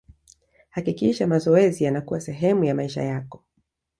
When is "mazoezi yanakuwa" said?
1.27-2.21